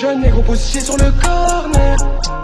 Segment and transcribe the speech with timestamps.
[0.00, 1.96] Jeune négro positionné sur le corner.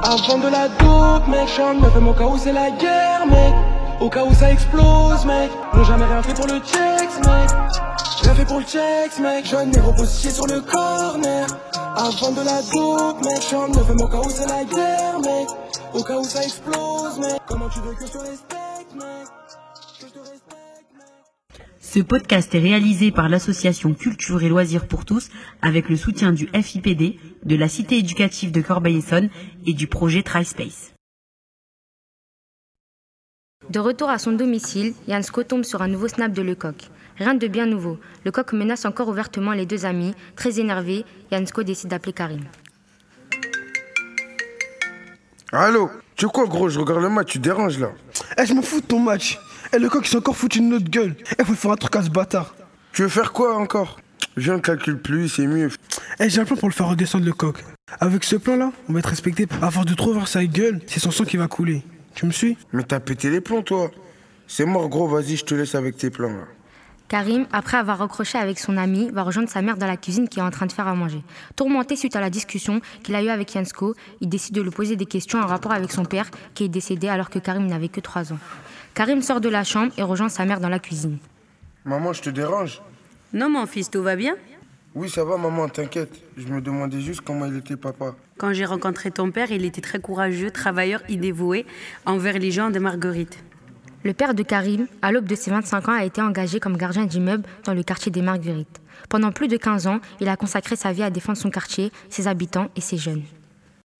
[0.02, 1.48] Avant de la dope, mec.
[1.56, 3.54] J'en me fais mon cas où c'est la guerre, mec.
[4.00, 5.52] Au cas où ça explose, mec.
[5.72, 7.50] N'ont jamais rien fait pour le checks, mec.
[8.22, 9.46] Rien fait pour le checks, mec.
[9.46, 11.46] Jeune négro positionné sur le corner.
[11.96, 13.46] Avant de la dope, mec.
[13.48, 15.48] J'en me fais mon cas où c'est la guerre, mec.
[15.94, 17.40] Au cas où ça explose, mec.
[17.46, 19.28] Comment tu veux que je te respecte, mec?
[20.00, 20.63] Que je te respecte?
[21.94, 25.30] Ce podcast est réalisé par l'association Culture et Loisirs pour tous
[25.62, 29.30] avec le soutien du FIPD, de la Cité éducative de Corbeil-Essonne
[29.64, 30.92] et du projet TriSpace.
[33.70, 36.90] De retour à son domicile, Jansko tombe sur un nouveau snap de Lecoq.
[37.16, 38.00] Rien de bien nouveau.
[38.24, 40.16] Lecoq menace encore ouvertement les deux amis.
[40.34, 42.42] Très énervé, Jansko décide d'appeler Karim.
[45.52, 45.90] Allô?
[46.16, 46.68] Tu sais quoi, gros?
[46.68, 47.92] Je regarde le match, tu déranges là?
[48.36, 49.38] Eh, je m'en fous de ton match.
[49.72, 51.16] Eh, le coq, il s'est encore foutu de notre gueule.
[51.38, 52.54] Eh, faut faire un truc à ce bâtard.
[52.92, 54.00] Tu veux faire quoi encore?
[54.36, 55.70] Je ne calcule plus, c'est mieux.
[56.20, 57.58] Eh, j'ai un plan pour le faire redescendre le coq.
[58.00, 59.46] Avec ce plan-là, on va être respecté.
[59.62, 61.82] À force de trop voir sa gueule, c'est son sang qui va couler.
[62.14, 62.56] Tu me suis?
[62.72, 63.90] Mais t'as pété les plombs, toi.
[64.46, 66.44] C'est mort, gros, vas-y, je te laisse avec tes plans là.
[67.08, 70.40] Karim, après avoir recroché avec son ami, va rejoindre sa mère dans la cuisine qui
[70.40, 71.22] est en train de faire à manger.
[71.54, 74.96] Tourmenté suite à la discussion qu'il a eue avec Jansko, il décide de lui poser
[74.96, 78.00] des questions en rapport avec son père qui est décédé alors que Karim n'avait que
[78.00, 78.38] 3 ans.
[78.94, 81.18] Karim sort de la chambre et rejoint sa mère dans la cuisine.
[81.84, 82.80] Maman, je te dérange?
[83.32, 84.36] Non, mon fils, tout va bien?
[84.94, 86.22] Oui, ça va, maman, t'inquiète.
[86.36, 88.14] Je me demandais juste comment il était, papa.
[88.38, 91.66] Quand j'ai rencontré ton père, il était très courageux, travailleur et dévoué
[92.06, 93.42] envers les gens de Marguerite.
[94.04, 97.04] Le père de Karim, à l'aube de ses 25 ans, a été engagé comme gardien
[97.04, 98.80] d'immeuble dans le quartier des Marguerites.
[99.08, 102.28] Pendant plus de 15 ans, il a consacré sa vie à défendre son quartier, ses
[102.28, 103.24] habitants et ses jeunes.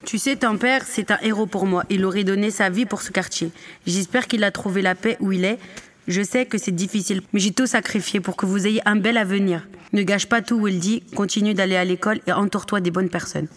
[0.05, 1.85] Tu sais, ton père, c'est un héros pour moi.
[1.91, 3.51] Il aurait donné sa vie pour ce quartier.
[3.87, 5.59] J'espère qu'il a trouvé la paix où il est.
[6.07, 9.17] Je sais que c'est difficile, mais j'ai tout sacrifié pour que vous ayez un bel
[9.17, 9.67] avenir.
[9.93, 11.01] Ne gâche pas tout, Wildy.
[11.15, 13.49] Continue d'aller à l'école et entoure-toi des bonnes personnes.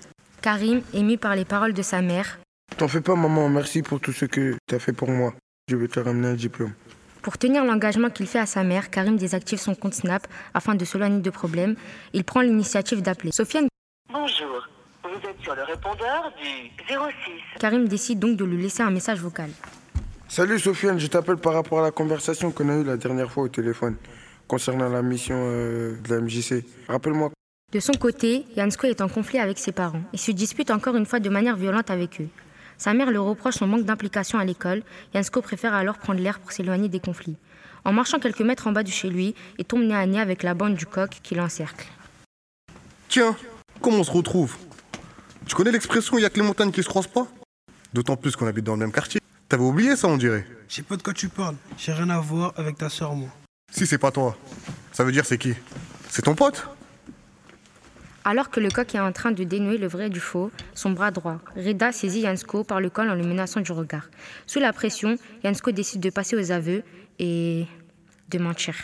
[0.41, 2.39] Karim, ému par les paroles de sa mère,
[2.75, 5.33] T'en fais pas, maman, merci pour tout ce que t'as fait pour moi.
[5.67, 6.73] Je vais te ramener un diplôme.
[7.22, 10.85] Pour tenir l'engagement qu'il fait à sa mère, Karim désactive son compte Snap afin de
[10.85, 11.75] s'éloigner de problèmes.
[12.13, 13.31] Il prend l'initiative d'appeler.
[13.31, 13.67] Sofiane
[14.13, 14.67] Bonjour,
[15.03, 17.59] vous êtes sur le répondeur du 06.
[17.59, 19.50] Karim décide donc de lui laisser un message vocal.
[20.28, 23.44] Salut, Sofiane, je t'appelle par rapport à la conversation qu'on a eue la dernière fois
[23.44, 23.96] au téléphone
[24.47, 26.66] concernant la mission euh, de la MJC.
[26.88, 27.31] Rappelle-moi.
[27.72, 31.06] De son côté, Jansko est en conflit avec ses parents et se dispute encore une
[31.06, 32.29] fois de manière violente avec eux.
[32.78, 34.84] Sa mère le reproche son manque d'implication à l'école.
[35.14, 37.35] Jansko préfère alors prendre l'air pour s'éloigner des conflits.
[37.84, 40.44] En marchant quelques mètres en bas de chez lui, il tombe nez à nez avec
[40.44, 41.88] la bande du coq qui l'encercle.
[43.09, 43.35] Tiens,
[43.81, 44.58] comment on se retrouve?
[45.47, 47.25] Tu connais l'expression il y a que les montagnes qui se croisent pas?
[47.94, 49.22] D'autant plus qu'on habite dans le même quartier.
[49.47, 50.46] T'avais oublié ça, on dirait.
[50.68, 51.56] Je sais pas de quoi tu parles.
[51.78, 53.30] J'ai rien à voir avec ta soeur, moi.
[53.72, 54.38] Si c'est pas toi,
[54.91, 55.53] ça veut dire c'est qui?
[56.09, 56.68] C'est ton pote?
[58.25, 61.12] Alors que le coq est en train de dénouer le vrai du faux, son bras
[61.12, 64.09] droit, Reda saisit Jansko par le col en le menaçant du regard.
[64.47, 66.84] Sous la pression, Jansko décide de passer aux aveux
[67.19, 67.66] et
[68.29, 68.75] de mentir.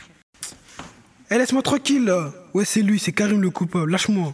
[1.30, 2.31] Eh, laisse-moi tranquille, là.
[2.53, 3.91] Ouais, c'est lui, c'est Karim le coupable.
[3.91, 4.34] Lâche-moi.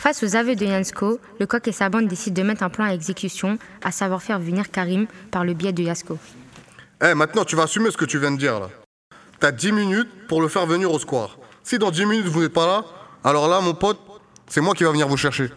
[0.00, 2.86] Face aux aveux de Jansko, le coq et sa bande décident de mettre un plan
[2.86, 6.16] à exécution, à savoir faire venir Karim par le biais de Yasko.
[7.04, 8.70] Eh, maintenant tu vas assumer ce que tu viens de dire là.
[9.40, 11.36] T'as 10 minutes pour le faire venir au square.
[11.62, 12.84] Si dans 10 minutes vous n'êtes pas là,
[13.24, 14.00] alors là, mon pote,
[14.48, 15.50] c'est moi qui va venir vous chercher.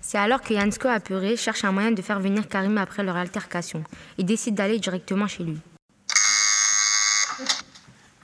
[0.00, 3.84] C'est alors que Jansko, apeuré, cherche un moyen de faire venir Karim après leur altercation.
[4.16, 5.58] Il décide d'aller directement chez lui.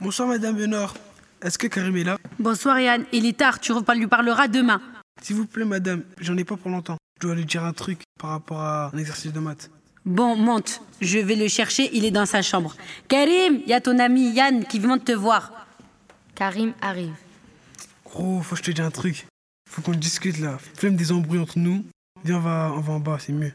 [0.01, 0.95] Bonsoir, madame Benor.
[1.41, 2.17] Est-ce que Karim est là?
[2.39, 3.05] Bonsoir, Yann.
[3.13, 4.81] Il est tard, tu lui parleras demain.
[5.25, 6.97] S'il vous plaît, madame, j'en ai pas pour longtemps.
[7.19, 9.71] Je dois lui dire un truc par rapport à un exercice de maths.
[10.05, 10.83] Bon, monte.
[11.01, 12.75] Je vais le chercher, il est dans sa chambre.
[13.07, 15.51] Karim, il y a ton ami Yann qui vient de te voir.
[16.35, 17.15] Karim arrive.
[18.05, 19.25] Gros, faut que je te dise un truc.
[19.67, 20.59] Faut qu'on discute là.
[20.75, 21.83] Flemme des embrouilles entre nous.
[22.23, 23.53] Viens, on va, on va en bas, c'est mieux.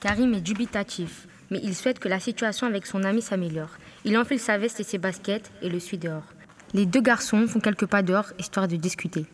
[0.00, 3.70] Karim est dubitatif, mais il souhaite que la situation avec son ami s'améliore.
[4.04, 6.26] Il enfile sa veste et ses baskets et le suit dehors.
[6.74, 9.24] Les deux garçons font quelques pas dehors, histoire de discuter.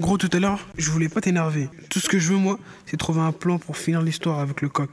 [0.00, 1.68] Gros, tout à l'heure, je voulais pas t'énerver.
[1.90, 4.68] Tout ce que je veux, moi, c'est trouver un plan pour finir l'histoire avec le
[4.68, 4.90] coq.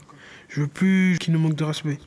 [0.48, 1.98] Je veux plus qu'il nous manque de respect.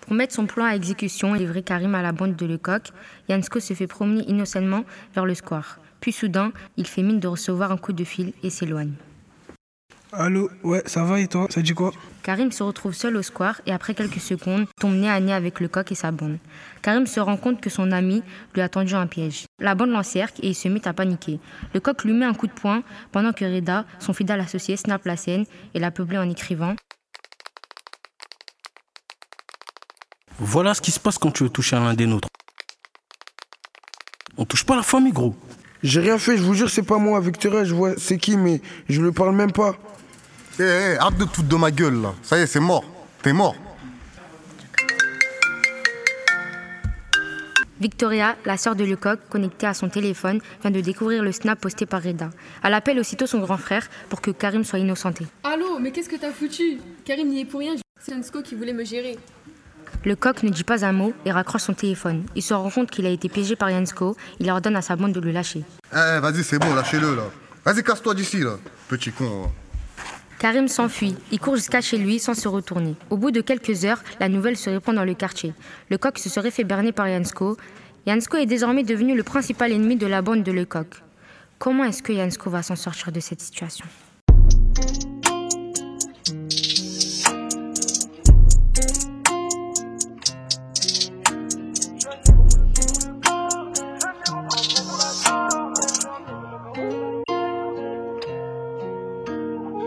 [0.00, 2.90] Pour mettre son plan à exécution et livrer Karim à la bande de Lecoq,
[3.28, 4.84] Jansko se fait promener innocemment
[5.14, 5.78] vers le square.
[6.00, 8.94] Puis soudain, il fait mine de recevoir un coup de fil et s'éloigne.
[10.12, 11.46] Allô, ouais, ça va et toi?
[11.50, 11.92] Ça dit quoi?
[12.24, 15.60] Karim se retrouve seul au square et après quelques secondes tombe nez à nez avec
[15.60, 16.38] le coq et sa bande.
[16.82, 18.24] Karim se rend compte que son ami
[18.54, 19.44] lui a tendu un piège.
[19.60, 21.38] La bande l'encercle et il se met à paniquer.
[21.74, 25.04] Le coq lui met un coup de poing pendant que Reda, son fidèle associé, snappe
[25.04, 26.74] la scène et la peuplée en écrivant
[30.40, 32.28] Voilà ce qui se passe quand tu veux toucher à l'un des nôtres.
[34.36, 35.36] On touche pas la famille, gros.
[35.82, 37.20] J'ai rien fait, je vous jure, c'est pas moi.
[37.20, 39.76] Victoria, je vois c'est qui, mais je lui parle même pas.
[40.60, 42.12] Eh, eh, arrête de te foutre de ma gueule là.
[42.22, 42.84] Ça y est, c'est mort.
[43.22, 43.56] T'es mort.
[47.80, 51.86] Victoria, la sœur de Lecoq, connectée à son téléphone, vient de découvrir le snap posté
[51.86, 52.28] par Reda.
[52.62, 55.26] Elle appelle aussitôt son grand frère pour que Karim soit innocenté.
[55.44, 56.78] Allô, mais qu'est-ce que t'as foutu?
[57.06, 59.18] Karim n'y est pour rien, c'est Jansko qui voulait me gérer.
[60.04, 62.26] Lecoq ne dit pas un mot et raccroche son téléphone.
[62.34, 64.14] Il se rend compte qu'il a été piégé par Yansko.
[64.40, 65.64] Il ordonne à sa bande de le lâcher.
[65.90, 67.24] Eh, vas-y, c'est bon, lâchez-le là.
[67.64, 68.58] Vas-y, casse-toi d'ici là.
[68.88, 69.50] Petit con.
[70.40, 71.14] Karim s'enfuit.
[71.30, 72.94] Il court jusqu'à chez lui sans se retourner.
[73.10, 75.52] Au bout de quelques heures, la nouvelle se répand dans le quartier.
[75.90, 77.58] Lecoq se serait fait berner par Yansko.
[78.06, 81.02] Yansko est désormais devenu le principal ennemi de la bande de Lecoq.
[81.58, 83.84] Comment est-ce que Yansko va s'en sortir de cette situation?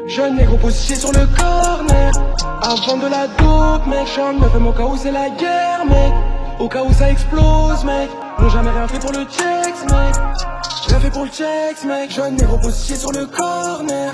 [0.06, 2.12] Jeune négro positionné sur le corner
[2.62, 6.14] Avant de la dope mec J'en me fais mon cas où c'est la guerre mec.
[6.60, 8.10] Au cas où ça explose mec.
[8.40, 10.16] N'ont jamais rien fait pour le checks mec.
[10.88, 12.12] Rien fait pour le checks mec.
[12.12, 14.12] Jeune négro positionné sur le corner.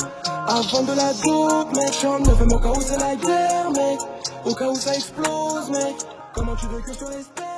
[0.47, 3.99] Avant de la dope mec J'en me fais mon cas où c'est la guerre mec.
[4.45, 5.95] Au cas où ça explose mec.
[6.33, 7.48] Comment tu veux que je te